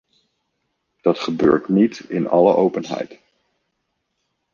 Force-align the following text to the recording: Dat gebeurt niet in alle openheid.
Dat 1.01 1.19
gebeurt 1.19 1.67
niet 1.67 1.99
in 1.99 2.27
alle 2.27 2.55
openheid. 2.55 3.19